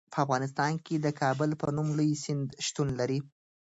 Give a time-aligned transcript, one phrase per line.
[0.13, 3.19] په افغانستان کې د کابل په نوم لوی سیند شتون لري.